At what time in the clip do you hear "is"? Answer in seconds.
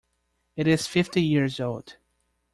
0.65-0.87